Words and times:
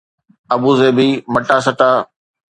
ابوظهبي 0.55 1.07
مٽا 1.33 1.57
سٽا 1.67 1.91